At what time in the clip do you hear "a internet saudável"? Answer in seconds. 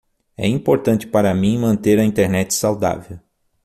1.99-3.19